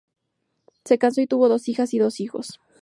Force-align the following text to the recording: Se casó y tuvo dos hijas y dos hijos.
Se 0.83 0.97
casó 0.97 1.21
y 1.21 1.27
tuvo 1.27 1.47
dos 1.47 1.67
hijas 1.69 1.93
y 1.93 1.99
dos 1.99 2.21
hijos. 2.21 2.59